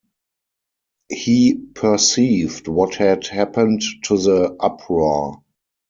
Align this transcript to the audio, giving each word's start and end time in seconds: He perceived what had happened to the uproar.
He 1.11 1.53
perceived 1.75 2.67
what 2.67 2.95
had 2.95 3.27
happened 3.27 3.83
to 4.05 4.17
the 4.17 4.55
uproar. 4.59 5.43